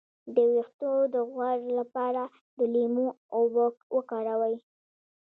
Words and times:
د 0.35 0.37
ویښتو 0.53 0.91
د 1.13 1.15
غوړ 1.31 1.59
لپاره 1.79 2.23
د 2.57 2.59
لیمو 2.73 3.07
اوبه 3.35 3.65
وکاروئ 3.95 4.55